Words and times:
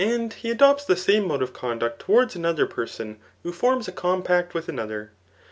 ITS 0.03 0.37
he 0.37 0.49
adopts 0.49 0.83
the 0.83 0.95
same 0.95 1.27
mode 1.27 1.43
of 1.43 1.53
conduct 1.53 1.99
towards 1.99 2.33
anodier 2.33 2.67
person 2.67 3.19
who 3.43 3.51
forms 3.51 3.87
a 3.87 3.91
compact 3.91 4.55
with 4.55 4.67
another. 4.67 5.11